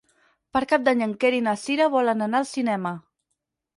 Per 0.55 0.61
Cap 0.71 0.87
d'Any 0.87 1.03
en 1.07 1.13
Quer 1.23 1.31
i 1.39 1.43
na 1.49 1.55
Cira 1.67 1.89
volen 1.97 2.27
anar 2.29 2.43
al 2.45 2.49
cinema. 2.53 2.95